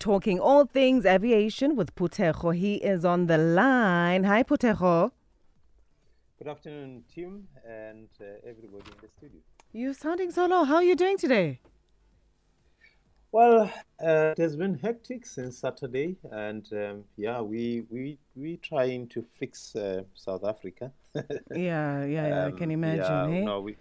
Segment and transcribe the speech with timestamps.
[0.00, 2.54] talking all things aviation with Phuthego.
[2.56, 4.24] He is on the line.
[4.24, 5.12] Hi, Phuthego.
[6.38, 9.40] Good afternoon, Tim, and uh, everybody in the studio.
[9.72, 10.64] You're sounding so low.
[10.64, 11.60] How are you doing today?
[13.30, 13.70] Well,
[14.04, 19.24] uh, it has been hectic since Saturday, and um, yeah, we we we trying to
[19.38, 20.90] fix uh, South Africa.
[21.14, 23.02] yeah, yeah, yeah I can Um, imagine.
[23.04, 23.44] Yeah, hey?
[23.44, 23.76] no, we,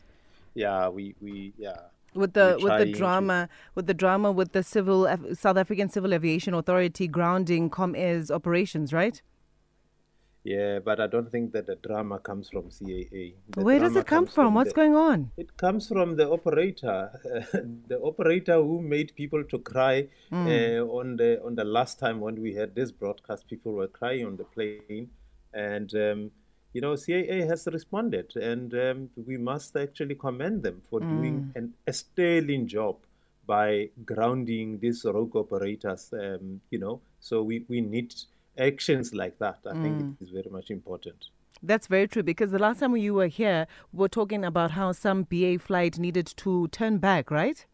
[0.54, 1.80] yeah, we we yeah.
[2.14, 6.54] With the with the drama with the drama with the civil South African Civil Aviation
[6.54, 9.22] Authority grounding Comair's operations, right?
[10.44, 13.34] Yeah, but I don't think that the drama comes from CAA.
[13.49, 14.54] The Where does it come comes from?
[14.55, 15.32] What's the- going on?
[15.38, 17.12] It comes from the operator,
[17.88, 20.48] the operator who made people to cry Hmm.
[20.48, 23.48] uh, on the on the last time when we had this broadcast.
[23.49, 25.10] People were crying on the plane,
[25.54, 26.32] and um,
[26.73, 31.16] you know CAA has responded, and um, we must actually commend them for Hmm.
[31.16, 32.98] doing an, a sterling job
[33.46, 36.13] by grounding these rogue operators.
[36.13, 38.13] Um, you know, so we we need
[38.58, 39.60] actions like that.
[39.66, 39.82] I Hmm.
[39.82, 41.30] think it is very much important.
[41.62, 44.91] That's very true because the last time you were here, we were talking about how
[44.93, 47.65] some BA flight needed to turn back, right?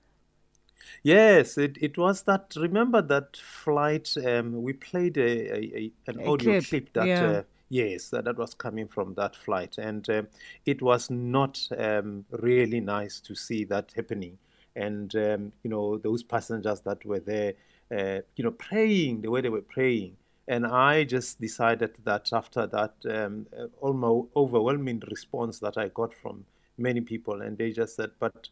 [1.04, 2.54] Yes, it, it was that.
[2.56, 4.16] Remember that flight?
[4.24, 7.22] Um, we played a, a, a an A audio clip, clip, that yeah.
[7.22, 10.28] uh, yes, that, that was coming from that flight, and um
[10.66, 14.38] it was not um, really nice to see that happening.
[14.76, 17.54] And um, you know those passengers that were there,
[17.92, 20.18] uh, you know, praying the way they were praying.
[20.48, 26.14] And I just decided that after that um, uh, almost overwhelming response that I got
[26.14, 26.46] from
[26.78, 28.50] many people, and they just said, "But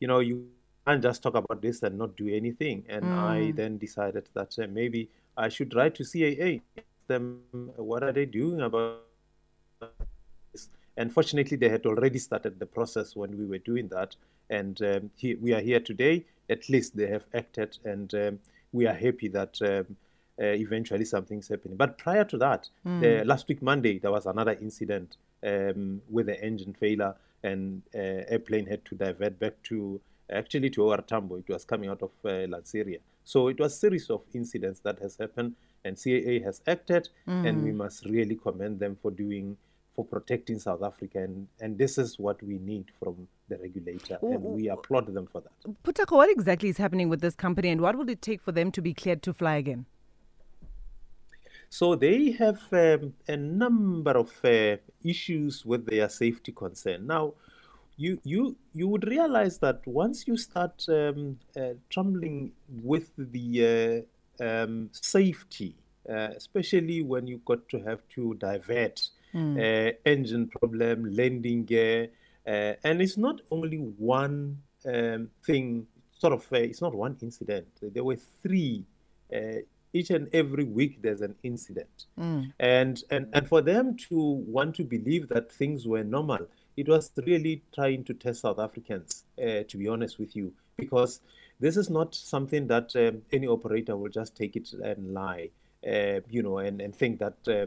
[0.00, 0.48] you know, you
[0.86, 4.66] can't just talk about this and not do anything." And I then decided that uh,
[4.68, 6.62] maybe I should write to CAA,
[7.06, 7.40] them
[7.76, 9.00] what are they doing about
[10.52, 10.68] this.
[10.96, 14.16] And fortunately, they had already started the process when we were doing that.
[14.50, 16.24] And um, he, we are here today.
[16.50, 18.38] At least they have acted, and um,
[18.72, 19.96] we are happy that um,
[20.38, 21.76] uh, eventually something's happening.
[21.76, 22.68] But prior to that,
[23.00, 28.28] the, last week Monday, there was another incident um, with the engine failure, and uh,
[28.28, 31.36] airplane had to divert back to actually to OR Tambo.
[31.36, 32.98] It was coming out of uh, Lanseria.
[33.24, 35.54] So it was a series of incidents that has happened,
[35.84, 39.56] and CAA has acted, and we must really commend them for doing
[39.94, 44.42] for protecting South Africa, and, and this is what we need from the regulator, and
[44.42, 45.74] we applaud them for that.
[45.84, 48.72] Phuthego, what exactly is happening with this company and what will it take for them
[48.72, 49.86] to be cleared to fly again?
[51.68, 57.06] So they have um, a number of uh, issues with their safety concern.
[57.06, 57.34] Now,
[57.96, 64.04] you you you would realize that once you start um, uh, trembling with the
[64.40, 65.76] uh, um, safety,
[66.08, 72.08] uh, especially when you got to have to divert uh, engine problem, landing gear,
[72.46, 75.86] uh, and it's not only one um, thing.
[76.16, 77.66] Sort of, uh, it's not one incident.
[77.82, 78.84] There were three
[79.34, 79.58] uh,
[79.94, 82.06] each and every week there's an incident.
[82.60, 84.18] And, and and for them to
[84.56, 86.46] want to believe that things were normal
[86.76, 91.20] it was really trying to test south africans uh, to be honest with you because
[91.60, 95.50] this is not something that um, any operator will just take it and lie
[95.86, 97.66] uh, you know and, and think that uh,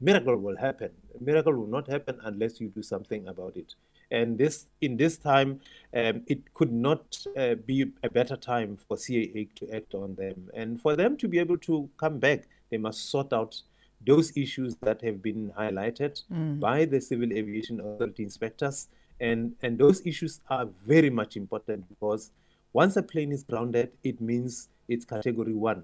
[0.00, 0.90] miracle will happen.
[1.20, 3.74] Miracle will not happen unless you do something about it.
[4.10, 5.60] And this in this time
[5.94, 10.50] um, it could not uh, be a better time for CAA to act on them.
[10.54, 13.60] And for them to be able to come back they must sort out
[14.06, 16.22] those issues that have been highlighted
[16.60, 18.88] by the civil aviation authority inspectors.
[19.20, 22.30] And and those issues are very much important because
[22.74, 25.82] once a plane is grounded it means it's category 1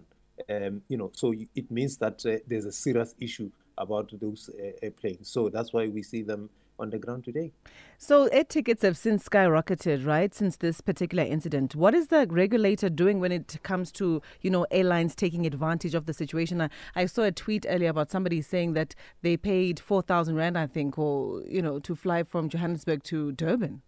[0.51, 3.51] um, you know so it means that uh, there's a serious issue
[3.81, 6.49] about those uh, airplanes so that's why we see them
[6.79, 7.53] on the ground today
[7.99, 10.35] So air tickets have since skyrocketed, right?
[10.35, 11.77] Since this particular incident.
[11.77, 16.07] What is the regulator doing when it comes to, you know, airlines taking advantage of
[16.07, 16.63] the situation?
[16.63, 20.67] I, I saw a tweet earlier about somebody saying that they paid 4,000 Rand, I
[20.67, 23.83] think, or, you know, to fly from Johannesburg to Durban.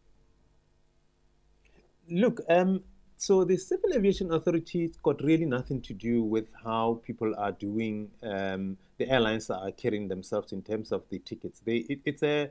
[2.10, 2.82] Look, um,
[3.22, 8.10] so the Civil Aviation Authority got really nothing to do with how people are doing,
[8.20, 11.62] um, the airlines are carrying themselves in terms of the tickets.
[11.64, 12.50] They, it, it's a,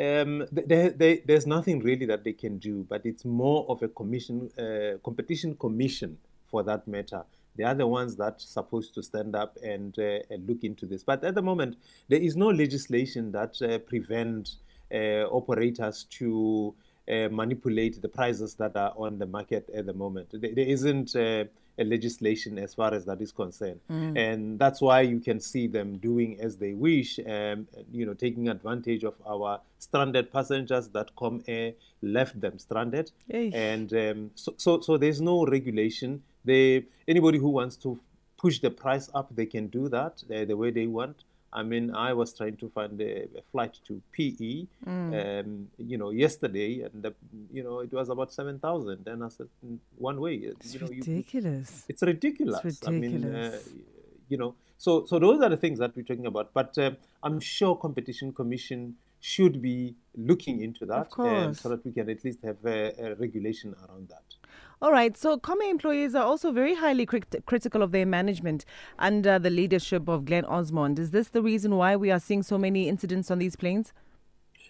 [0.00, 3.88] um, they, they, there's nothing really that they can do, but it's more of a
[3.88, 6.18] commission, uh, competition commission
[6.50, 7.22] for that matter.
[7.56, 11.04] They are the ones that supposed to stand up and, uh, and look into this.
[11.04, 11.76] But at the moment,
[12.08, 14.56] there is no legislation that uh, prevent
[14.92, 16.74] uh, operators to
[17.08, 20.28] uh, manipulate the prices that are on the market at the moment.
[20.32, 21.44] There, there isn't uh,
[21.78, 25.96] a legislation as far as that is concerned, and that's why you can see them
[25.98, 27.18] doing as they wish.
[27.20, 33.54] Um, you know, taking advantage of our stranded passengers that Comair left them stranded, Eish.
[33.54, 36.22] and um, so, so so there's no regulation.
[36.44, 37.98] they anybody who wants to
[38.36, 41.24] push the price up, they can do that uh, the way they want.
[41.52, 45.40] I mean, I was trying to find a, a flight to PE, mm.
[45.40, 47.14] um, you know, yesterday, and the,
[47.52, 49.08] you know it was about seven thousand.
[49.08, 50.34] And I said, mm, one way.
[50.34, 51.70] It's you know, ridiculous.
[51.70, 52.60] You, it's ridiculous.
[52.64, 52.86] It's ridiculous.
[52.86, 53.58] I mean, uh,
[54.28, 56.52] you know, so so those are the things that we're talking about.
[56.54, 56.92] But uh,
[57.22, 61.12] I'm sure Competition Commission should be looking into that,
[61.56, 64.22] so that we can at least have a, a regulation around that.
[64.82, 65.16] All right.
[65.16, 68.64] So, Comair employees are also very highly crit- critical of their management
[68.98, 70.98] under the leadership of Glenn Orsmond.
[70.98, 73.92] Is this the reason why we are seeing so many incidents on these planes?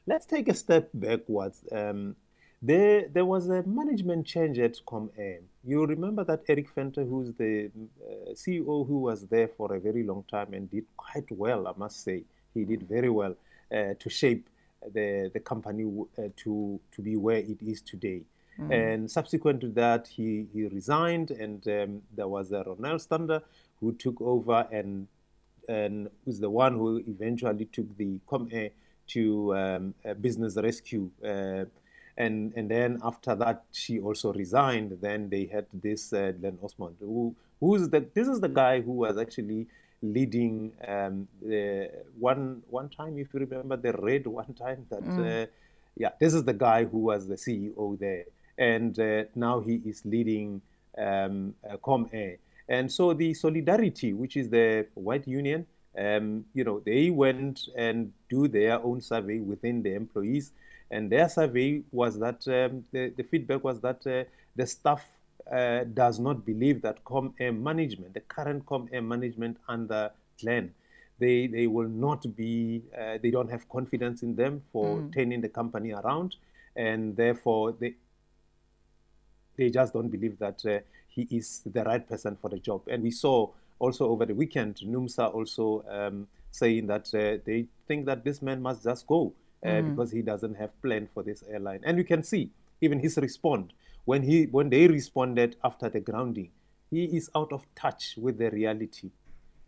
[0.06, 1.64] Let's take a step backwards.
[1.70, 2.16] Um,
[2.62, 5.40] there, there was a management change at Comair.
[5.64, 7.70] You remember that Erik Venter, who's the
[8.02, 11.72] uh, CEO, who was there for a very long time and did quite well, I
[11.76, 12.24] must say.
[12.52, 13.34] He did very well
[13.72, 14.48] uh, to shape
[14.92, 15.84] the, the company
[16.18, 18.22] uh, to, to be where it is today.
[18.60, 18.72] Mm.
[18.72, 23.42] And subsequent to that, he, he resigned, and um, there was a Ronel Stander
[23.80, 25.08] who took over and
[25.68, 28.70] and was the one who eventually took the Comair
[29.08, 31.10] to um, business rescue.
[31.24, 31.64] Uh,
[32.16, 34.98] and and then after that, she also resigned.
[35.00, 38.92] Then they had this uh, Glenn Orsmond, who who's the this is the guy who
[38.92, 39.66] was actually
[40.02, 45.04] leading um, the one one time, if you remember the red one time that.
[45.04, 45.44] Mm.
[45.44, 45.46] Uh,
[45.96, 48.24] yeah, this is the guy who was the CEO there
[48.58, 50.60] and uh, now he is leading
[50.98, 52.38] um, uh, Comair.
[52.68, 55.66] And so the Solidarity, which is the white union,
[55.98, 60.52] um, you know, they went and do their own survey within the employees,
[60.90, 64.24] and their survey was that um, the, the, feedback was that uh,
[64.56, 65.04] the staff
[65.50, 70.10] uh, does not believe that Comair management, the current Comair management under
[70.40, 70.72] Glenn,
[71.18, 75.12] they they will not be, uh, they don't have confidence in them for mm.
[75.12, 76.36] turning the company around,
[76.76, 77.94] and therefore they
[79.60, 80.78] they just don't believe that uh,
[81.08, 82.82] he is the right person for the job.
[82.88, 88.06] And we saw also over the weekend, NUMSA also um, saying that uh, they think
[88.06, 89.32] that this man must just go
[89.64, 89.90] uh, mm.
[89.90, 91.80] because he doesn't have plan for this airline.
[91.84, 93.72] And you can see even his response
[94.04, 96.50] when he when they responded after the grounding,
[96.90, 99.10] he is out of touch with the reality,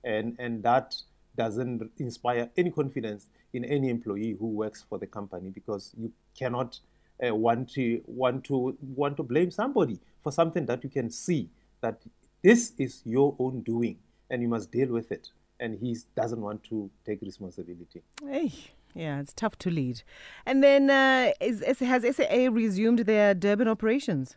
[0.05, 0.97] and and that
[1.37, 6.81] doesn't inspire any confidence in any employee who works for the company because you cannot
[7.27, 11.49] uh, want to want to want to blame somebody for something that you can see
[11.81, 12.01] that
[12.43, 13.97] this is your own doing
[14.31, 15.31] and you must deal with it
[15.61, 18.53] and he doesn't want to take responsibility hey
[18.95, 20.03] yeah it's tough to lead
[20.45, 24.37] and then uh, is, has saa resumed their durban operations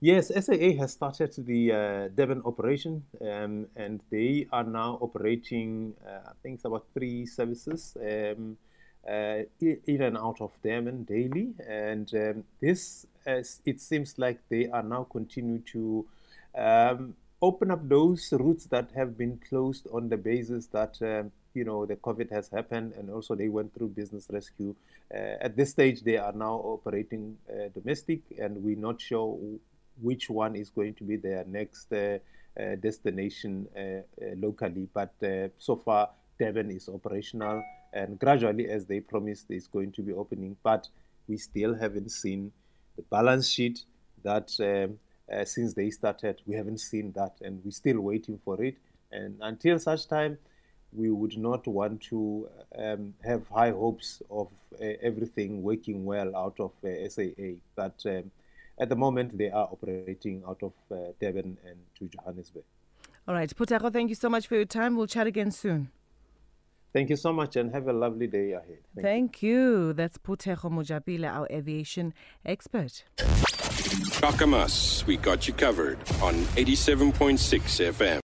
[0.00, 5.94] Yes, SAA has started the uh, Durban operation, um, and they are now operating.
[6.06, 7.96] Uh, I think it's about three services.
[7.98, 8.58] Um,
[9.08, 11.54] in and out of Durban daily.
[11.68, 16.06] And um, this, it seems like they are now continuing to
[16.56, 21.64] um, open up those routes that have been closed on the basis that um, you
[21.64, 24.74] know the COVID has happened, and also they went through business rescue.
[25.14, 29.38] Uh, at this stage, they are now operating uh, domestic, and we're not sure
[30.02, 32.18] which one is going to be their next uh,
[32.58, 34.02] uh destination uh,
[34.36, 34.88] locally.
[34.92, 35.14] But
[35.56, 37.62] so far, Durban is operational
[37.96, 40.56] and gradually, as they promised, is going to be opening.
[40.62, 40.88] But
[41.26, 42.52] we still haven't seen
[42.96, 43.84] the balance sheet
[44.22, 44.98] that um,
[45.32, 48.76] uh, since they started, we haven't seen that, and we're still waiting for it.
[49.10, 50.36] And until such time,
[50.92, 52.48] we would not want to
[52.78, 54.48] um, have high hopes of
[54.80, 57.56] uh, everything working well out of uh, SAA.
[57.74, 58.30] But um,
[58.78, 62.64] at the moment, they are operating out of uh, Durban and to Johannesburg.
[63.26, 64.96] All right, Phuthego, thank you so much for your time.
[64.96, 65.90] We'll chat again soon.
[66.96, 68.78] Thank you so much and have a lovely day ahead.
[68.94, 69.88] Thank, Thank you.
[69.88, 69.92] you.
[69.92, 73.04] That's Phuthego Mojapele, our aviation expert.
[74.22, 77.36] Kakamas, we got you covered on 87.6
[77.92, 78.14] FM.